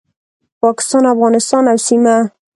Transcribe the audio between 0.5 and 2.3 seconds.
پاکستان، افغانستان او سیمه